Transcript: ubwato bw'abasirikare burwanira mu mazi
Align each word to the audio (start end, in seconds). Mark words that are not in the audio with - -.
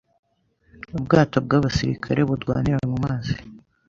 ubwato 0.97 1.37
bw'abasirikare 1.45 2.21
burwanira 2.29 2.77
mu 2.91 2.97
mazi 3.05 3.35